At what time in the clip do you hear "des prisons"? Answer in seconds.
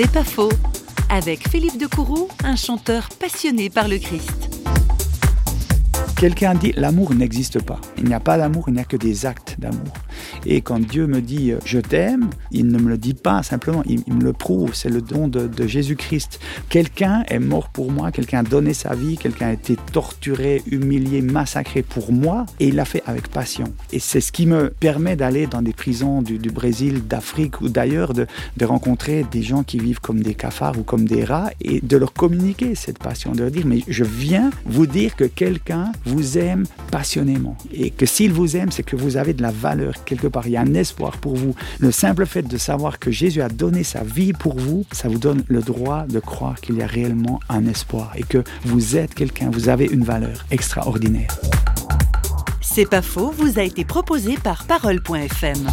25.62-26.20